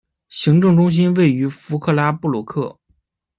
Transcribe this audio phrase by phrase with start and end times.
[0.29, 2.79] 行政中心位于弗克拉布鲁克。